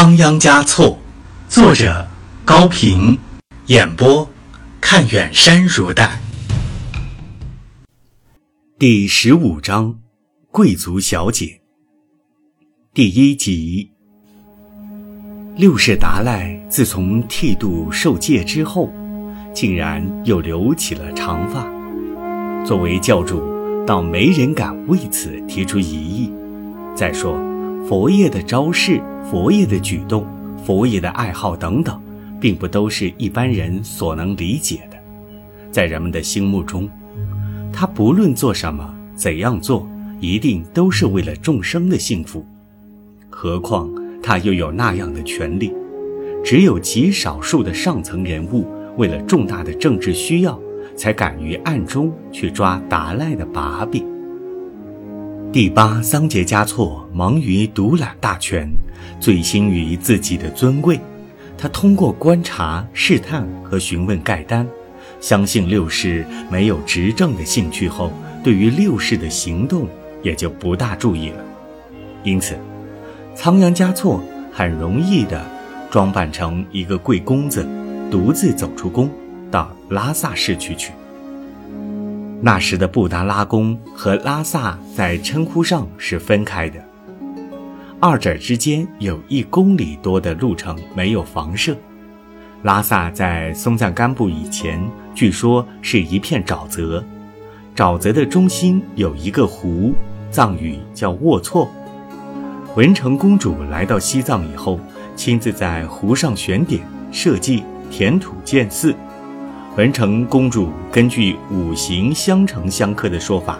[0.00, 0.96] 仓央嘉措，
[1.48, 2.06] 作者
[2.44, 3.18] 高平，
[3.66, 4.30] 演播
[4.80, 6.20] 看远山如黛。
[8.78, 9.98] 第十五章，
[10.52, 11.60] 贵族小姐。
[12.94, 13.90] 第一集。
[15.56, 18.88] 六世达赖自从剃度受戒之后，
[19.52, 21.68] 竟然又留起了长发。
[22.64, 23.42] 作为教主，
[23.84, 26.32] 倒没人敢为此提出疑议。
[26.94, 27.36] 再说，
[27.86, 30.26] 佛爷的招式、佛爷的举动、
[30.64, 32.00] 佛爷的爱好等等，
[32.40, 34.96] 并不都是一般人所能理解的。
[35.70, 36.88] 在人们的心目中，
[37.72, 39.88] 他不论做什么、怎样做，
[40.20, 42.44] 一定都是为了众生的幸福。
[43.28, 43.88] 何况。
[44.20, 45.72] 他又有那样的权利，
[46.44, 48.66] 只有极少数的上层人物
[48.98, 50.60] 为了重大的政治需要，
[50.96, 54.04] 才敢于暗中去抓达赖的把柄。
[55.50, 58.70] 第八桑杰嘉措忙于独揽大权，
[59.18, 61.00] 醉心于自己的尊贵。
[61.56, 64.68] 他通过观察、试探和询问盖丹，
[65.22, 68.12] 相信六世没有执政的兴趣后，
[68.44, 69.88] 对于六世的行动
[70.22, 71.42] 也就不大注意了。
[72.22, 72.54] 因此。
[73.34, 74.22] 仓央嘉措
[74.52, 75.42] 很容易地
[75.90, 77.66] 装扮成一个贵公子，
[78.10, 79.08] 独自走出宫，
[79.50, 80.92] 到拉萨市区去。
[82.40, 86.80] 那时的布达拉宫和拉萨在称呼上是分开的，
[88.00, 91.76] 二者之间有一公里多的路程没有房舍。
[92.62, 94.80] 拉萨在松赞干布以前，
[95.16, 97.04] 据说是一片沼泽，
[97.74, 99.92] 沼泽的中心有一个湖，
[100.30, 101.68] 藏语叫沃措。
[102.76, 104.78] 文成公主来到西藏以后，
[105.16, 108.94] 亲自在湖上选点、设计、填土建寺。
[109.78, 113.56] 文成公主根据五行相乘相克的说法，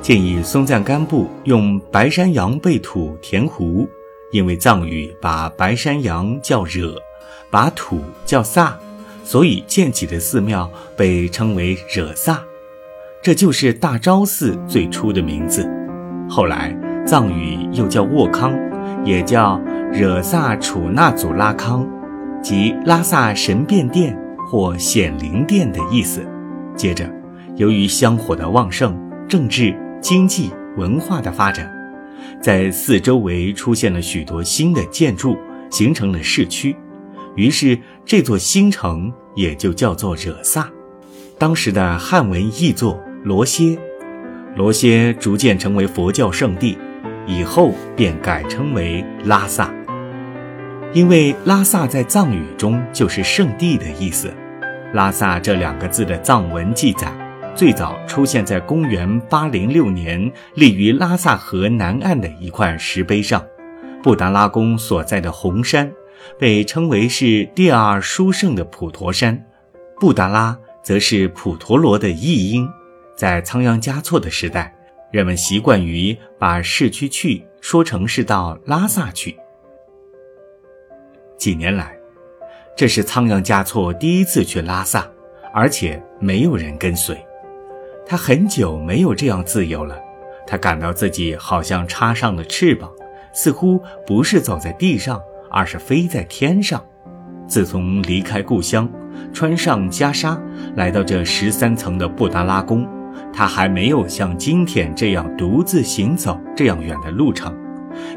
[0.00, 3.84] 建议松赞干布用白山羊背土填湖，
[4.30, 6.94] 因为藏语把白山羊叫惹，
[7.50, 8.78] 把土叫萨，
[9.24, 12.40] 所以建起的寺庙被称为惹萨，
[13.20, 15.68] 这就是大昭寺最初的名字。
[16.28, 16.72] 后来。
[17.06, 18.54] 藏语又叫沃康，
[19.04, 19.60] 也叫
[19.90, 21.84] 惹萨楚纳祖拉康，
[22.40, 24.16] 即拉萨神变殿
[24.50, 26.26] 或显灵殿的意思。
[26.74, 27.08] 接着，
[27.54, 31.72] 由于香火的旺盛，政治、经济、文化的发展，
[32.42, 35.38] 在四周围出现了许多新的建筑，
[35.70, 36.74] 形成了市区。
[37.36, 40.68] 于是，这座新城也就叫做惹萨。
[41.38, 43.78] 当时的汉文译作罗歇，
[44.56, 46.76] 罗歇逐渐成为佛教圣地。
[47.26, 49.72] 以后便改称为拉萨，
[50.92, 54.32] 因为拉萨在藏语中就是圣地的意思。
[54.92, 57.12] 拉萨这两个字的藏文记载，
[57.54, 63.44] 最早出现在公元806年立于拉萨河南岸的一块石碑上。
[64.02, 65.90] 布达拉宫所在的红山，
[66.38, 69.46] 被称为是第二殊胜的普陀山，
[69.98, 72.68] 布达拉则是普陀罗的译音。
[73.14, 74.74] 在仓央嘉措的时代。
[75.10, 79.36] 人们习惯于把市区去说成是到拉萨去。
[81.36, 81.98] 几年来，
[82.80, 85.06] 这是仓央嘉措第一次去拉萨，
[85.52, 87.14] 而且没有人跟随。
[88.06, 90.00] 他很久没有这样自由了，
[90.46, 92.90] 他感到自己好像插上了翅膀，
[93.34, 95.20] 似乎不是走在地上，
[95.50, 96.82] 而是飞在天上。
[97.46, 98.88] 自从离开故乡，
[99.30, 100.40] 穿上袈裟，
[100.74, 102.88] 来到这十三层的布达拉宫。
[103.30, 107.54] 他还没有像今天这样独自行走这样远的路程，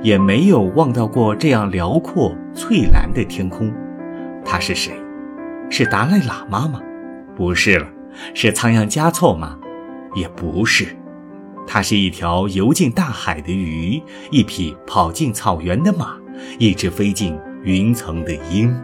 [0.02, 3.70] 也没有望到过这样辽阔翠蓝的天空。
[4.46, 4.94] 他是谁？
[5.70, 6.82] 是达赖喇嘛吗？
[7.36, 7.88] 不是了。
[8.34, 9.58] 是仓央嘉措吗？
[10.14, 10.96] 也不是。
[11.66, 16.18] 他是一条游进大海的鱼，一匹跑进草原的马，
[16.60, 18.76] 一只飞进云层的鹰。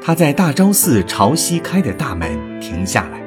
[0.00, 3.20] 他在大昭寺朝西开的大门停下来。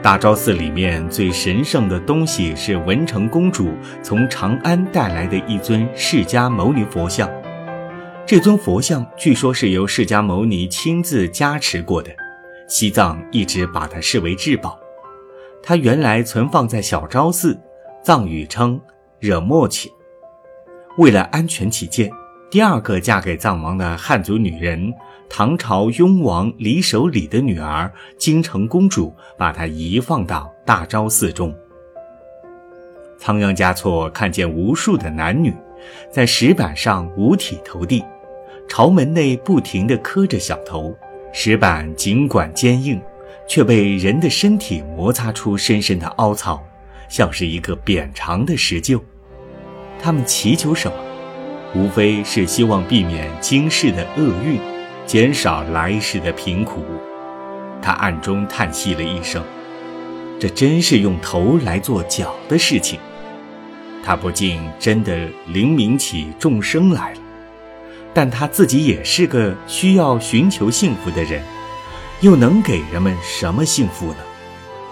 [0.00, 7.28] 大昭寺里面最神圣的东西是文成公主从长安带来的一尊释迦牟尼佛像。
[8.28, 12.10] 这尊佛像据说是由释迦牟尼亲自加持过的，
[12.68, 14.78] 西藏一直把它视为至宝。
[15.62, 17.58] 它原来存放在小昭寺，
[18.04, 18.78] 藏语称
[19.18, 19.88] 惹莫切。
[20.98, 22.12] 为了安全起见，
[22.50, 24.92] 第二个嫁给藏王的汉族女人。
[25.30, 31.54] 唐朝雍王李守礼的女儿京城公主，把它移放到大昭寺中。
[33.16, 35.54] 仓央嘉措看见无数的男女，
[36.10, 38.04] 在石板上五体投地，
[38.68, 40.96] 朝门内不停地磕着小头。
[41.32, 43.00] 石板尽管坚硬，
[43.46, 46.62] 却被人的身体摩擦出深深的凹槽，
[47.08, 49.00] 像是一个扁长的石臼。
[50.00, 50.96] 他们祈求什么？
[51.74, 54.58] 无非是希望避免今世的厄运，
[55.04, 56.82] 减少来世的贫苦。
[57.82, 59.44] 他暗中叹息了一声
[60.40, 62.98] ：“这真是用头来做脚的事情。”
[64.02, 67.20] 他不禁真的灵明起众生来了。
[68.18, 71.40] 但他自己也是个需要寻求幸福的人，
[72.20, 74.16] 又能给人们什么幸福呢？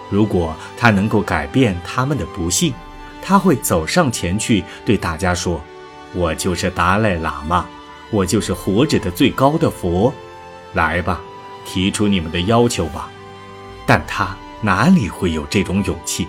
[0.09, 2.73] 如果他能够改变他们的不幸，
[3.21, 5.61] 他会走上前去对大家说
[6.15, 7.65] ：“我就是达赖喇嘛，
[8.11, 10.13] 我就是活着的最高的佛，
[10.71, 11.19] 来吧，
[11.65, 13.11] 提出你们的要求吧。”
[13.85, 16.25] 但他哪里会有这种勇气？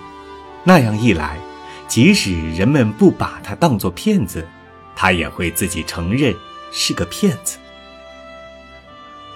[0.64, 1.38] 那样一来，
[1.86, 4.44] 即使人们不把他当作骗子，
[4.96, 6.34] 他也会自己承认。
[6.70, 7.58] 是个骗子。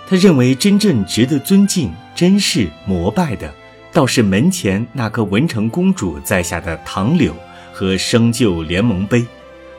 [0.08, 3.54] 他认为真正值得尊敬、珍视、膜拜的，
[3.92, 7.34] 倒是门前那颗文成公主在下的唐柳
[7.72, 9.24] 和生旧联盟碑，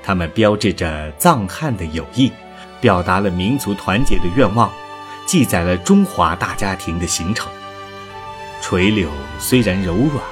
[0.01, 2.31] 它们标志着藏汉的友谊，
[2.81, 4.71] 表达了民族团结的愿望，
[5.27, 7.51] 记载了中华大家庭的形成。
[8.61, 9.09] 垂柳
[9.39, 10.23] 虽然柔软，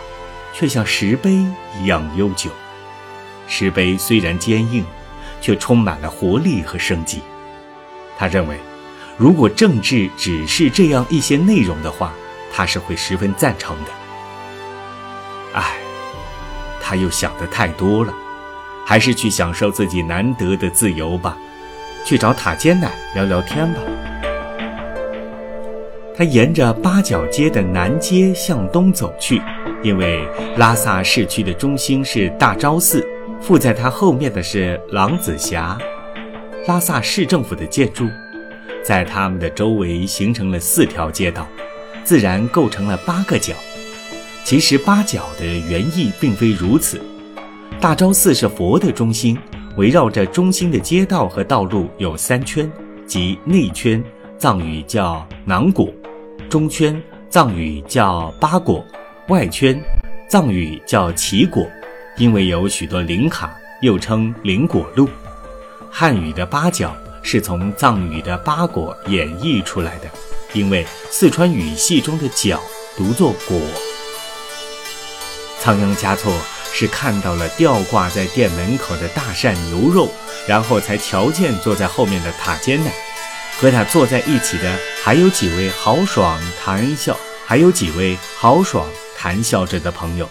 [0.54, 1.46] 却像石碑
[1.80, 2.50] 一样悠久；
[3.48, 4.84] 石碑虽然坚硬。
[5.42, 7.20] 却充满了活力和生机。
[8.18, 8.56] 他认为，
[9.18, 12.14] 如果政治只是这样一些内容的话，
[12.54, 13.92] 他是会十分赞成的。
[15.54, 15.74] 唉，
[16.82, 18.14] 他又想的太多了，
[18.86, 21.38] 还是去享受自己难得的自由吧，
[22.06, 23.80] 去找塔尖奶聊聊天吧。
[26.16, 29.42] 他沿着八角街的南街向东走去，
[29.82, 30.24] 因为
[30.58, 33.04] 拉萨市区的中心是大昭寺。
[33.42, 35.78] 附在它后面的是狼子峡，
[36.68, 38.08] 拉萨市政府的建筑，
[38.84, 41.48] 在它们的周围形成了四条街道，
[42.04, 43.56] 自然构成了八个角。
[44.44, 47.02] 其实八角的原意并非如此。
[47.80, 49.36] 大昭寺是佛的中心，
[49.76, 52.72] 围绕着中心的街道和道路有三圈，
[53.08, 54.04] 即内圈，
[54.38, 55.88] 藏语叫囊果；
[56.48, 58.84] 中圈，藏语叫八果；
[59.30, 59.82] 外圈，
[60.30, 61.66] 藏语叫奇果。
[62.22, 63.52] 因为有许多灵卡，
[63.82, 65.10] 又称灵果路。
[65.90, 70.08] 汉语的八角是从藏语的八果演绎出来的。
[70.54, 72.62] 因为四川语系中的角
[72.96, 73.60] 读作果。
[75.60, 76.32] 仓央嘉措
[76.72, 80.08] 是看到了吊挂在店门口的大扇牛肉，
[80.48, 82.92] 然后才瞧见坐在后面的塔尖的。
[83.60, 87.18] 和他坐在一起的还有几位豪爽谈笑，
[87.48, 90.30] 还有几位豪爽谈笑着的朋友。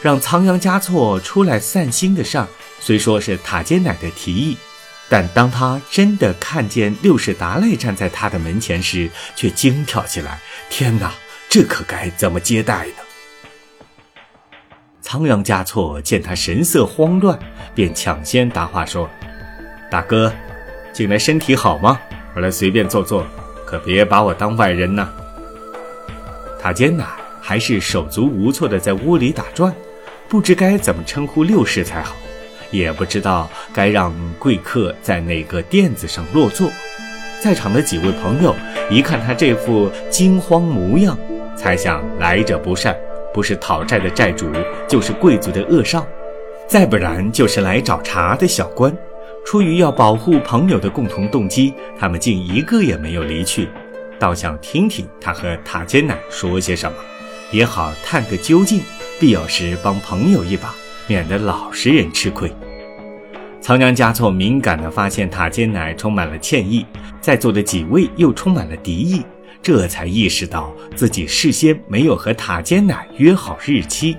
[0.00, 2.46] 让仓央嘉措出来散心的事儿，
[2.78, 4.56] 虽说是塔尖奶的提议，
[5.08, 10.38] 但当他真的看见六世达赖站在他的门前时，却惊跳起来
[10.70, 11.12] ：“天哪，
[11.48, 12.92] 这可该怎么接待呢？”
[15.02, 17.36] 仓央嘉措见他神色慌乱，
[17.74, 19.10] 便抢先答话说
[19.90, 20.32] ：“大哥，
[20.92, 21.98] 进来身体好吗？
[22.36, 23.26] 我来随便坐坐，
[23.66, 25.10] 可别把我当外人呐。”
[26.62, 27.04] 塔尖奶
[27.40, 29.74] 还是手足无措地在屋里打转。
[30.28, 32.14] 不知该怎么称呼六世才好，
[32.70, 36.70] 也不知道该让贵客在哪个垫子上落座。
[37.40, 38.54] 在场的几位朋友
[38.90, 41.18] 一看他这副惊慌模样，
[41.56, 42.94] 猜想来者不善，
[43.32, 44.52] 不是讨债的债主，
[44.86, 46.06] 就是贵族的恶少，
[46.66, 48.94] 再不然就是来找茬的小官。
[49.46, 53.66] 出于要保护朋友的共同动机，他们竟一个也没有离去，
[54.18, 56.98] 倒想听听他和塔尖奶说些什么，
[57.50, 58.82] 也好探个究竟。
[59.18, 60.72] 必要时帮朋友一把，
[61.08, 62.50] 免得老实人吃亏。
[63.60, 66.86] 仓央嘉措敏感地发现塔尖奶充满了歉意，
[67.20, 69.24] 在座的几位又充满了敌意，
[69.60, 74.16] 这才意识到自己事先没有和塔尖奶约好日期，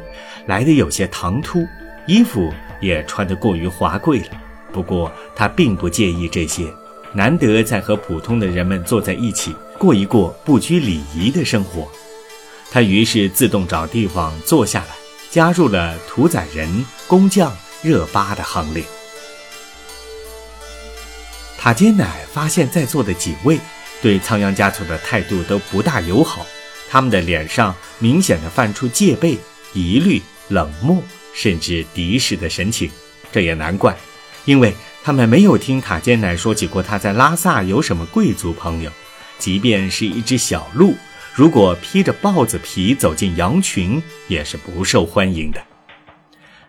[0.48, 1.60] 来的有些唐突，
[2.06, 2.52] 衣服
[2.82, 4.26] 也穿得过于华贵了。
[4.74, 6.66] 不过他并不介意这些，
[7.14, 11.88] 难得在和普通的人们坐在一起，过一过不拘礼仪的生活。
[12.72, 14.96] 他于是自动找地方坐下来，
[15.32, 18.84] 加入了屠宰人、工匠、热巴的行列。
[21.58, 23.60] 塔尖奶发现，在座的几位
[24.02, 26.46] 对仓央嘉措的态度都不大友好，
[26.90, 29.38] 他们的脸上明显的泛出戒备、
[29.74, 32.90] 疑虑、冷漠，甚至敌视的神情。
[33.32, 33.98] 这也难怪，
[34.46, 34.74] 因为
[35.04, 38.92] 他们没有听塔尖奶说起过他在拉萨有什么贵族朋友，
[39.38, 40.96] 即便是一只小鹿。
[41.40, 45.62] 如果披着豹子皮走进羊群，也是不受欢迎的。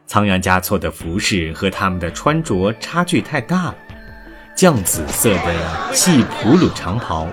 [0.07, 3.75] 仓央嘉措的服饰和他们的穿着差距太大了：
[4.57, 7.27] 绛紫色的细普鲁长袍，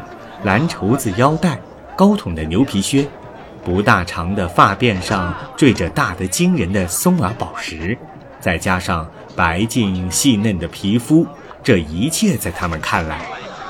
[0.43, 1.61] 蓝绸子腰带，
[1.95, 3.07] 高筒的牛皮靴，
[3.63, 7.95] 不大长的发辫上缀着大得惊人的松耳宝石，
[8.39, 11.27] 再加上白净细嫩的皮肤，
[11.61, 13.27] 这一切在他们看来，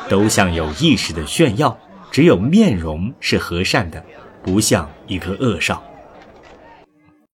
[0.07, 1.77] 都像有意识的炫耀。
[2.11, 4.03] 只有面容是和善的，
[4.43, 5.83] 不像一个恶少。